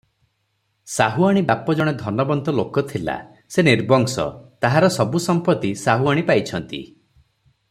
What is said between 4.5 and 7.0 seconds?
ତାହାର ସବୁ ସମ୍ପତ୍ତି ସାହୁଆଣୀ ପାଇଛନ୍ତି।